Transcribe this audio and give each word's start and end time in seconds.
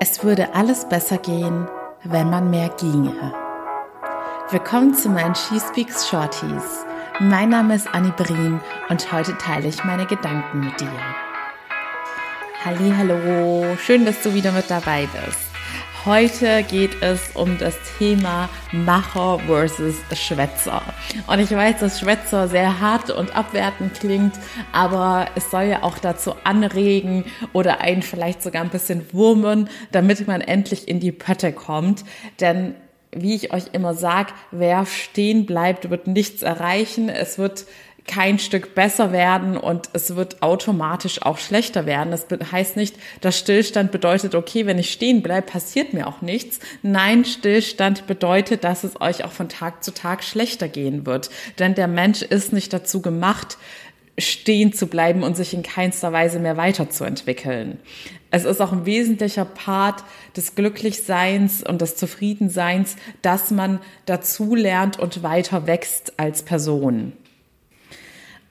Es 0.00 0.22
würde 0.22 0.54
alles 0.54 0.88
besser 0.88 1.18
gehen, 1.18 1.66
wenn 2.04 2.30
man 2.30 2.50
mehr 2.50 2.68
ginge. 2.78 3.34
Willkommen 4.48 4.94
zu 4.94 5.08
meinen 5.08 5.34
She 5.34 5.58
Speaks 5.58 6.08
Shorties. 6.08 6.84
Mein 7.18 7.48
Name 7.48 7.74
ist 7.74 7.88
Annie 7.92 8.12
Brien 8.12 8.60
und 8.88 9.12
heute 9.12 9.36
teile 9.38 9.66
ich 9.66 9.82
meine 9.82 10.06
Gedanken 10.06 10.60
mit 10.60 10.80
dir. 10.80 11.00
Hallo, 12.64 13.76
schön, 13.76 14.04
dass 14.04 14.22
du 14.22 14.32
wieder 14.34 14.52
mit 14.52 14.70
dabei 14.70 15.08
bist. 15.12 15.47
Heute 16.04 16.62
geht 16.62 17.02
es 17.02 17.20
um 17.34 17.58
das 17.58 17.74
Thema 17.98 18.48
Macher 18.72 19.40
versus 19.46 19.96
Schwätzer. 20.12 20.80
Und 21.26 21.40
ich 21.40 21.50
weiß, 21.50 21.80
dass 21.80 21.98
Schwätzer 21.98 22.46
sehr 22.46 22.80
hart 22.80 23.10
und 23.10 23.34
abwertend 23.34 23.94
klingt, 23.98 24.34
aber 24.72 25.26
es 25.34 25.50
soll 25.50 25.64
ja 25.64 25.82
auch 25.82 25.98
dazu 25.98 26.34
anregen 26.44 27.24
oder 27.52 27.80
einen 27.80 28.02
vielleicht 28.02 28.42
sogar 28.42 28.62
ein 28.62 28.70
bisschen 28.70 29.12
wurmen, 29.12 29.68
damit 29.90 30.26
man 30.28 30.40
endlich 30.40 30.86
in 30.86 31.00
die 31.00 31.12
Pötte 31.12 31.52
kommt. 31.52 32.04
Denn 32.40 32.74
wie 33.10 33.34
ich 33.34 33.52
euch 33.52 33.64
immer 33.72 33.94
sage, 33.94 34.32
wer 34.52 34.86
stehen 34.86 35.46
bleibt, 35.46 35.90
wird 35.90 36.06
nichts 36.06 36.42
erreichen. 36.42 37.08
Es 37.08 37.38
wird 37.38 37.66
kein 38.08 38.40
Stück 38.40 38.74
besser 38.74 39.12
werden 39.12 39.56
und 39.56 39.90
es 39.92 40.16
wird 40.16 40.42
automatisch 40.42 41.22
auch 41.22 41.38
schlechter 41.38 41.86
werden. 41.86 42.10
Das 42.10 42.26
heißt 42.50 42.76
nicht, 42.76 42.96
dass 43.20 43.38
Stillstand 43.38 43.92
bedeutet, 43.92 44.34
okay, 44.34 44.66
wenn 44.66 44.78
ich 44.78 44.90
stehen 44.90 45.22
bleibe, 45.22 45.46
passiert 45.46 45.92
mir 45.92 46.08
auch 46.08 46.22
nichts. 46.22 46.58
Nein, 46.82 47.24
Stillstand 47.24 48.08
bedeutet, 48.08 48.64
dass 48.64 48.82
es 48.82 49.00
euch 49.00 49.24
auch 49.24 49.32
von 49.32 49.48
Tag 49.48 49.84
zu 49.84 49.92
Tag 49.92 50.24
schlechter 50.24 50.66
gehen 50.66 51.06
wird. 51.06 51.30
Denn 51.60 51.76
der 51.76 51.86
Mensch 51.86 52.22
ist 52.22 52.52
nicht 52.52 52.72
dazu 52.72 53.00
gemacht, 53.00 53.58
stehen 54.18 54.72
zu 54.72 54.88
bleiben 54.88 55.22
und 55.22 55.36
sich 55.36 55.54
in 55.54 55.62
keinster 55.62 56.12
Weise 56.12 56.40
mehr 56.40 56.56
weiterzuentwickeln. 56.56 57.78
Es 58.30 58.44
ist 58.44 58.60
auch 58.60 58.72
ein 58.72 58.84
wesentlicher 58.84 59.44
Part 59.44 60.04
des 60.36 60.54
Glücklichseins 60.54 61.62
und 61.62 61.80
des 61.80 61.96
Zufriedenseins, 61.96 62.96
dass 63.22 63.50
man 63.50 63.80
dazu 64.06 64.54
lernt 64.54 64.98
und 64.98 65.22
weiter 65.22 65.66
wächst 65.66 66.18
als 66.18 66.42
Person. 66.42 67.12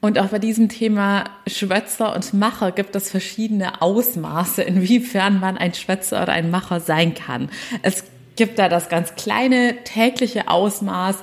Und 0.00 0.18
auch 0.18 0.28
bei 0.28 0.38
diesem 0.38 0.68
Thema 0.68 1.24
Schwätzer 1.46 2.14
und 2.14 2.34
Macher 2.34 2.70
gibt 2.70 2.94
es 2.94 3.10
verschiedene 3.10 3.82
Ausmaße, 3.82 4.62
inwiefern 4.62 5.40
man 5.40 5.56
ein 5.58 5.74
Schwätzer 5.74 6.22
oder 6.22 6.32
ein 6.32 6.50
Macher 6.50 6.80
sein 6.80 7.14
kann. 7.14 7.48
Es 7.82 8.04
gibt 8.36 8.58
da 8.58 8.68
das 8.68 8.88
ganz 8.88 9.14
kleine 9.14 9.82
tägliche 9.84 10.48
Ausmaß. 10.48 11.16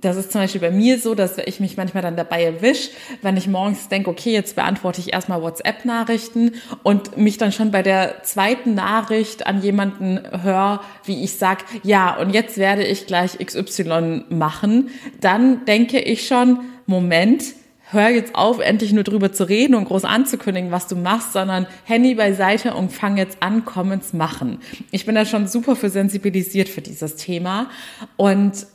Das 0.00 0.16
ist 0.16 0.30
zum 0.30 0.42
Beispiel 0.42 0.60
bei 0.60 0.70
mir 0.70 0.98
so, 0.98 1.14
dass 1.14 1.38
ich 1.38 1.58
mich 1.58 1.76
manchmal 1.76 2.02
dann 2.02 2.16
dabei 2.16 2.44
erwische, 2.44 2.90
wenn 3.22 3.36
ich 3.36 3.48
morgens 3.48 3.88
denke, 3.88 4.10
okay, 4.10 4.32
jetzt 4.32 4.54
beantworte 4.54 5.00
ich 5.00 5.12
erstmal 5.12 5.42
WhatsApp-Nachrichten 5.42 6.52
und 6.82 7.16
mich 7.16 7.38
dann 7.38 7.52
schon 7.52 7.70
bei 7.70 7.82
der 7.82 8.22
zweiten 8.22 8.74
Nachricht 8.74 9.46
an 9.46 9.62
jemanden 9.62 10.20
höre, 10.42 10.80
wie 11.04 11.24
ich 11.24 11.38
sag, 11.38 11.64
ja, 11.82 12.16
und 12.16 12.30
jetzt 12.30 12.58
werde 12.58 12.84
ich 12.84 13.06
gleich 13.06 13.38
XY 13.38 14.24
machen, 14.28 14.90
dann 15.20 15.64
denke 15.64 15.98
ich 15.98 16.26
schon, 16.26 16.60
Moment, 16.86 17.42
hör 17.90 18.08
jetzt 18.08 18.34
auf, 18.34 18.60
endlich 18.60 18.92
nur 18.92 19.04
drüber 19.04 19.32
zu 19.32 19.48
reden 19.48 19.74
und 19.74 19.86
groß 19.86 20.04
anzukündigen, 20.04 20.70
was 20.70 20.86
du 20.86 20.96
machst, 20.96 21.32
sondern 21.32 21.66
Handy 21.84 22.14
beiseite 22.14 22.74
und 22.74 22.92
fang 22.92 23.16
jetzt 23.16 23.42
an, 23.42 23.64
komm 23.64 23.92
ins 23.92 24.12
Machen. 24.12 24.60
Ich 24.90 25.06
bin 25.06 25.14
da 25.14 25.24
schon 25.24 25.46
super 25.46 25.76
für 25.76 25.90
sensibilisiert 25.90 26.68
für 26.68 26.82
dieses 26.82 27.16
Thema 27.16 27.68
und 28.16 28.66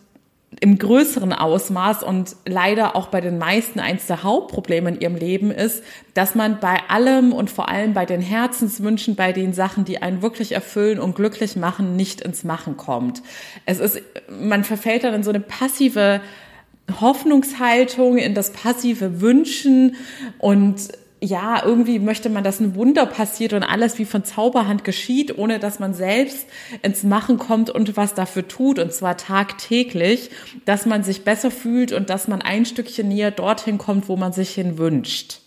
im 0.59 0.77
größeren 0.77 1.33
Ausmaß 1.33 2.03
und 2.03 2.35
leider 2.45 2.95
auch 2.95 3.07
bei 3.07 3.21
den 3.21 3.37
meisten 3.37 3.79
eins 3.79 4.07
der 4.07 4.23
Hauptprobleme 4.23 4.91
in 4.91 5.01
ihrem 5.01 5.15
Leben 5.15 5.51
ist, 5.51 5.83
dass 6.13 6.35
man 6.35 6.59
bei 6.59 6.77
allem 6.89 7.33
und 7.33 7.49
vor 7.49 7.69
allem 7.69 7.93
bei 7.93 8.05
den 8.05 8.21
Herzenswünschen, 8.21 9.15
bei 9.15 9.31
den 9.31 9.53
Sachen, 9.53 9.85
die 9.85 10.01
einen 10.01 10.21
wirklich 10.21 10.51
erfüllen 10.51 10.99
und 10.99 11.15
glücklich 11.15 11.55
machen, 11.55 11.95
nicht 11.95 12.21
ins 12.21 12.43
Machen 12.43 12.77
kommt. 12.77 13.23
Es 13.65 13.79
ist, 13.79 14.01
man 14.29 14.63
verfällt 14.63 15.03
dann 15.03 15.13
in 15.13 15.23
so 15.23 15.31
eine 15.31 15.39
passive 15.39 16.21
Hoffnungshaltung, 16.99 18.17
in 18.17 18.33
das 18.33 18.51
passive 18.51 19.21
Wünschen 19.21 19.95
und 20.39 20.89
ja, 21.23 21.63
irgendwie 21.63 21.99
möchte 21.99 22.29
man, 22.29 22.43
dass 22.43 22.59
ein 22.59 22.75
Wunder 22.75 23.05
passiert 23.05 23.53
und 23.53 23.63
alles 23.63 23.97
wie 23.97 24.03
von 24.03 24.25
Zauberhand 24.25 24.83
geschieht, 24.83 25.37
ohne 25.37 25.57
dass 25.57 25.79
man 25.79 25.93
selbst 25.93 26.45
ins 26.81 27.03
Machen 27.03 27.37
kommt 27.37 27.69
und 27.69 27.95
was 27.95 28.13
dafür 28.13 28.45
tut, 28.45 28.77
und 28.77 28.91
zwar 28.91 29.15
tagtäglich, 29.15 30.31
dass 30.65 30.85
man 30.85 31.03
sich 31.03 31.23
besser 31.23 31.49
fühlt 31.49 31.93
und 31.93 32.09
dass 32.09 32.27
man 32.27 32.41
ein 32.41 32.65
Stückchen 32.65 33.07
näher 33.07 33.31
dorthin 33.31 33.77
kommt, 33.77 34.09
wo 34.09 34.17
man 34.17 34.33
sich 34.33 34.49
hin 34.49 34.77
wünscht. 34.77 35.42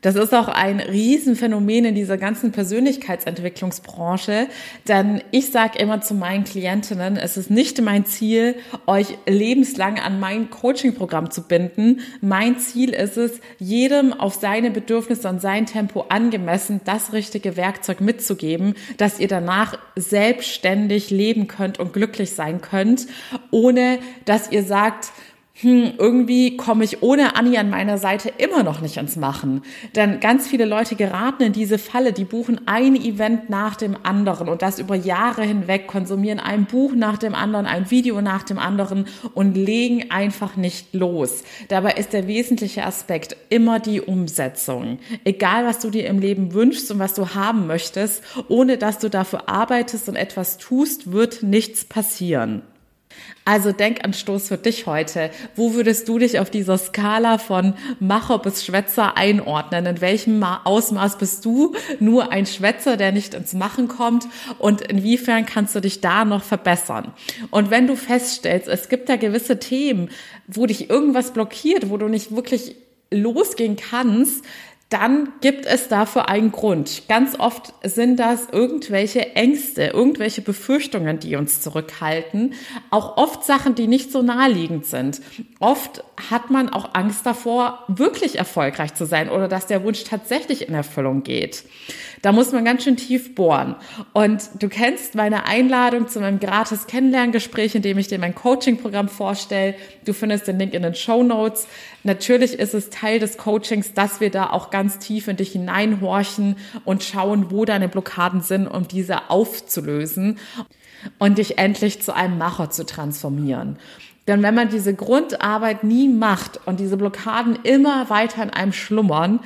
Das 0.00 0.14
ist 0.14 0.32
auch 0.32 0.48
ein 0.48 0.80
Riesenphänomen 0.80 1.84
in 1.86 1.94
dieser 1.94 2.18
ganzen 2.18 2.52
Persönlichkeitsentwicklungsbranche, 2.52 4.46
denn 4.86 5.22
ich 5.32 5.50
sage 5.50 5.78
immer 5.78 6.00
zu 6.00 6.14
meinen 6.14 6.44
Klientinnen, 6.44 7.16
es 7.16 7.36
ist 7.36 7.50
nicht 7.50 7.80
mein 7.80 8.06
Ziel, 8.06 8.54
euch 8.86 9.18
lebenslang 9.26 9.98
an 9.98 10.20
mein 10.20 10.50
Coaching-Programm 10.50 11.30
zu 11.30 11.42
binden. 11.42 12.00
Mein 12.20 12.58
Ziel 12.58 12.90
ist 12.90 13.16
es, 13.16 13.40
jedem 13.58 14.12
auf 14.12 14.34
seine 14.34 14.70
Bedürfnisse 14.70 15.28
und 15.28 15.40
sein 15.40 15.66
Tempo 15.66 16.06
angemessen 16.08 16.80
das 16.84 17.12
richtige 17.12 17.56
Werkzeug 17.56 18.00
mitzugeben, 18.00 18.74
dass 18.98 19.18
ihr 19.18 19.28
danach 19.28 19.78
selbstständig 19.96 21.10
leben 21.10 21.48
könnt 21.48 21.80
und 21.80 21.92
glücklich 21.92 22.32
sein 22.32 22.60
könnt, 22.60 23.06
ohne 23.50 23.98
dass 24.24 24.52
ihr 24.52 24.62
sagt, 24.62 25.10
hm, 25.60 25.94
irgendwie 25.98 26.56
komme 26.56 26.84
ich 26.84 27.02
ohne 27.02 27.34
Anni 27.34 27.58
an 27.58 27.68
meiner 27.68 27.98
Seite 27.98 28.32
immer 28.38 28.62
noch 28.62 28.80
nicht 28.80 28.96
ins 28.96 29.16
Machen. 29.16 29.62
Denn 29.96 30.20
ganz 30.20 30.46
viele 30.46 30.64
Leute 30.64 30.94
geraten 30.94 31.42
in 31.42 31.52
diese 31.52 31.78
Falle, 31.78 32.12
die 32.12 32.24
buchen 32.24 32.60
ein 32.66 32.94
Event 32.94 33.50
nach 33.50 33.74
dem 33.74 33.96
anderen 34.04 34.48
und 34.48 34.62
das 34.62 34.78
über 34.78 34.94
Jahre 34.94 35.42
hinweg, 35.42 35.88
konsumieren 35.88 36.38
ein 36.38 36.66
Buch 36.66 36.92
nach 36.94 37.18
dem 37.18 37.34
anderen, 37.34 37.66
ein 37.66 37.90
Video 37.90 38.20
nach 38.20 38.44
dem 38.44 38.60
anderen 38.60 39.06
und 39.34 39.56
legen 39.56 40.12
einfach 40.12 40.54
nicht 40.54 40.94
los. 40.94 41.42
Dabei 41.66 41.94
ist 41.94 42.12
der 42.12 42.28
wesentliche 42.28 42.86
Aspekt 42.86 43.36
immer 43.48 43.80
die 43.80 44.00
Umsetzung. 44.00 45.00
Egal, 45.24 45.66
was 45.66 45.80
du 45.80 45.90
dir 45.90 46.06
im 46.06 46.20
Leben 46.20 46.54
wünschst 46.54 46.88
und 46.92 47.00
was 47.00 47.14
du 47.14 47.34
haben 47.34 47.66
möchtest, 47.66 48.22
ohne 48.46 48.78
dass 48.78 49.00
du 49.00 49.10
dafür 49.10 49.48
arbeitest 49.48 50.08
und 50.08 50.14
etwas 50.14 50.58
tust, 50.58 51.10
wird 51.10 51.42
nichts 51.42 51.84
passieren. 51.84 52.62
Also 53.44 53.72
Denkanstoß 53.72 54.48
für 54.48 54.58
dich 54.58 54.86
heute. 54.86 55.30
Wo 55.56 55.72
würdest 55.74 56.08
du 56.08 56.18
dich 56.18 56.38
auf 56.38 56.50
dieser 56.50 56.76
Skala 56.76 57.38
von 57.38 57.74
Macher 57.98 58.38
bis 58.38 58.64
Schwätzer 58.64 59.16
einordnen? 59.16 59.86
In 59.86 60.00
welchem 60.00 60.42
Ausmaß 60.42 61.16
bist 61.18 61.44
du 61.44 61.74
nur 61.98 62.30
ein 62.30 62.44
Schwätzer, 62.44 62.96
der 62.96 63.12
nicht 63.12 63.34
ins 63.34 63.54
Machen 63.54 63.88
kommt? 63.88 64.26
Und 64.58 64.82
inwiefern 64.82 65.46
kannst 65.46 65.74
du 65.74 65.80
dich 65.80 66.00
da 66.00 66.24
noch 66.24 66.42
verbessern? 66.42 67.12
Und 67.50 67.70
wenn 67.70 67.86
du 67.86 67.96
feststellst, 67.96 68.68
es 68.68 68.88
gibt 68.88 69.08
da 69.08 69.16
gewisse 69.16 69.58
Themen, 69.58 70.10
wo 70.46 70.66
dich 70.66 70.90
irgendwas 70.90 71.32
blockiert, 71.32 71.88
wo 71.88 71.96
du 71.96 72.08
nicht 72.08 72.34
wirklich 72.34 72.76
losgehen 73.10 73.76
kannst, 73.76 74.44
dann 74.88 75.32
gibt 75.42 75.66
es 75.66 75.88
dafür 75.88 76.30
einen 76.30 76.50
Grund. 76.50 77.08
Ganz 77.08 77.38
oft 77.38 77.74
sind 77.82 78.18
das 78.18 78.48
irgendwelche 78.50 79.34
Ängste, 79.34 79.88
irgendwelche 79.88 80.40
Befürchtungen, 80.40 81.20
die 81.20 81.36
uns 81.36 81.60
zurückhalten. 81.60 82.54
Auch 82.88 83.18
oft 83.18 83.44
Sachen, 83.44 83.74
die 83.74 83.86
nicht 83.86 84.10
so 84.10 84.22
naheliegend 84.22 84.86
sind. 84.86 85.20
Oft 85.60 86.02
hat 86.30 86.50
man 86.50 86.70
auch 86.70 86.94
Angst 86.94 87.26
davor, 87.26 87.84
wirklich 87.88 88.38
erfolgreich 88.38 88.94
zu 88.94 89.04
sein 89.04 89.28
oder 89.28 89.46
dass 89.46 89.66
der 89.66 89.84
Wunsch 89.84 90.04
tatsächlich 90.04 90.66
in 90.66 90.74
Erfüllung 90.74 91.22
geht. 91.22 91.64
Da 92.22 92.32
muss 92.32 92.52
man 92.52 92.64
ganz 92.64 92.84
schön 92.84 92.96
tief 92.96 93.34
bohren. 93.34 93.76
Und 94.12 94.48
du 94.58 94.68
kennst 94.68 95.14
meine 95.14 95.46
Einladung 95.46 96.08
zu 96.08 96.20
meinem 96.20 96.40
gratis 96.40 96.86
Kennenlerngespräch, 96.86 97.74
in 97.74 97.82
dem 97.82 97.98
ich 97.98 98.08
dir 98.08 98.18
mein 98.18 98.34
Coaching-Programm 98.34 99.08
vorstelle. 99.08 99.74
Du 100.04 100.14
findest 100.14 100.48
den 100.48 100.58
Link 100.58 100.74
in 100.74 100.82
den 100.82 100.94
Show 100.94 101.22
Notes. 101.22 101.66
Natürlich 102.04 102.54
ist 102.58 102.74
es 102.74 102.90
Teil 102.90 103.18
des 103.18 103.36
Coachings, 103.36 103.92
dass 103.92 104.20
wir 104.20 104.30
da 104.30 104.50
auch 104.50 104.70
ganz 104.70 104.77
tief 104.98 105.28
in 105.28 105.36
dich 105.36 105.52
hineinhorchen 105.52 106.56
und 106.84 107.02
schauen, 107.02 107.50
wo 107.50 107.64
deine 107.64 107.88
Blockaden 107.88 108.40
sind, 108.40 108.66
um 108.66 108.86
diese 108.86 109.30
aufzulösen 109.30 110.38
und 111.18 111.38
dich 111.38 111.58
endlich 111.58 112.02
zu 112.02 112.14
einem 112.14 112.38
Macher 112.38 112.70
zu 112.70 112.86
transformieren. 112.86 113.78
Denn 114.26 114.42
wenn 114.42 114.54
man 114.54 114.68
diese 114.68 114.94
Grundarbeit 114.94 115.84
nie 115.84 116.08
macht 116.08 116.60
und 116.66 116.80
diese 116.80 116.96
Blockaden 116.96 117.58
immer 117.62 118.10
weiter 118.10 118.42
in 118.42 118.50
einem 118.50 118.72
schlummern, 118.72 119.40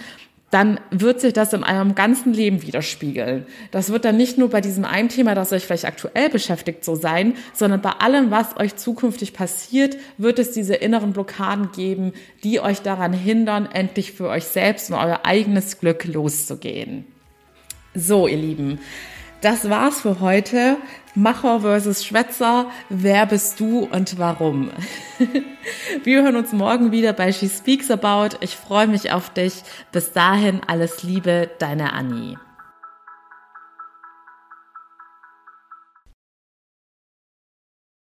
dann 0.52 0.78
wird 0.90 1.19
sich 1.22 1.32
das 1.32 1.54
in 1.54 1.64
eurem 1.64 1.94
ganzen 1.94 2.34
Leben 2.34 2.60
widerspiegeln. 2.60 3.46
Das 3.70 3.90
wird 3.90 4.04
dann 4.04 4.19
nicht 4.19 4.37
nur 4.37 4.50
bei 4.50 4.60
diesem 4.60 4.84
einen 4.84 5.08
Thema, 5.08 5.34
das 5.34 5.50
euch 5.50 5.64
vielleicht 5.64 5.87
aktuell 5.87 6.28
beschäftigt, 6.28 6.84
so 6.84 6.94
sein, 6.94 7.37
sondern 7.54 7.81
bei 7.81 7.93
allem, 7.93 8.31
was 8.31 8.58
euch 8.58 8.76
zukünftig 8.76 9.32
passiert, 9.32 9.96
wird 10.19 10.38
es 10.38 10.52
diese 10.52 10.75
inneren 10.75 11.14
Blockaden 11.14 11.72
geben, 11.72 12.12
die 12.44 12.60
euch 12.60 12.82
daran 12.82 13.14
hindern, 13.14 13.66
endlich 13.72 14.12
für 14.12 14.28
euch 14.28 14.44
selbst 14.44 14.90
und 14.90 14.96
euer 14.96 15.20
eigenes 15.25 15.81
Glück 15.81 16.04
loszugehen. 16.04 17.06
So, 17.94 18.26
ihr 18.28 18.37
Lieben, 18.37 18.78
das 19.42 19.68
war's 19.68 20.00
für 20.00 20.20
heute. 20.20 20.78
Macher 21.14 21.60
versus 21.60 22.04
Schwätzer. 22.04 22.70
Wer 22.88 23.26
bist 23.26 23.60
du 23.60 23.80
und 23.80 24.18
warum? 24.18 24.70
Wir 26.04 26.22
hören 26.22 26.36
uns 26.36 26.52
morgen 26.52 26.90
wieder 26.90 27.12
bei 27.12 27.32
She 27.32 27.48
Speaks 27.48 27.90
About. 27.90 28.36
Ich 28.40 28.56
freue 28.56 28.86
mich 28.86 29.12
auf 29.12 29.30
dich. 29.30 29.62
Bis 29.90 30.12
dahin 30.12 30.62
alles 30.66 31.02
Liebe, 31.02 31.50
deine 31.58 31.92
Annie. 31.92 32.38